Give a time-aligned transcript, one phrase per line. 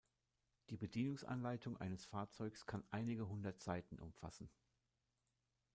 [0.71, 4.49] Die Bedienungsanleitung eines Fahrzeugs kann einige hundert Seiten umfassen.